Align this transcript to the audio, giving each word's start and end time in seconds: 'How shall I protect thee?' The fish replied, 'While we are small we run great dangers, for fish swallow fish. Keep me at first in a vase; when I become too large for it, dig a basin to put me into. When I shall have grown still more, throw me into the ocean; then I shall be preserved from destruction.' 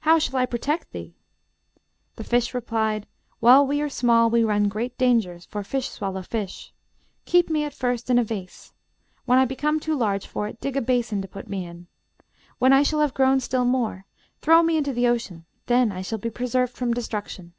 'How 0.00 0.18
shall 0.18 0.40
I 0.40 0.44
protect 0.46 0.90
thee?' 0.90 1.14
The 2.16 2.24
fish 2.24 2.52
replied, 2.52 3.06
'While 3.38 3.64
we 3.64 3.80
are 3.80 3.88
small 3.88 4.28
we 4.28 4.42
run 4.42 4.66
great 4.68 4.98
dangers, 4.98 5.44
for 5.46 5.62
fish 5.62 5.88
swallow 5.88 6.22
fish. 6.22 6.72
Keep 7.26 7.48
me 7.48 7.62
at 7.62 7.72
first 7.72 8.10
in 8.10 8.18
a 8.18 8.24
vase; 8.24 8.72
when 9.24 9.38
I 9.38 9.44
become 9.44 9.78
too 9.78 9.94
large 9.94 10.26
for 10.26 10.48
it, 10.48 10.60
dig 10.60 10.76
a 10.76 10.80
basin 10.82 11.22
to 11.22 11.28
put 11.28 11.46
me 11.46 11.64
into. 11.64 11.86
When 12.58 12.72
I 12.72 12.82
shall 12.82 12.98
have 12.98 13.14
grown 13.14 13.38
still 13.38 13.64
more, 13.64 14.04
throw 14.40 14.64
me 14.64 14.76
into 14.76 14.92
the 14.92 15.06
ocean; 15.06 15.44
then 15.66 15.92
I 15.92 16.02
shall 16.02 16.18
be 16.18 16.28
preserved 16.28 16.72
from 16.72 16.92
destruction.' 16.92 17.52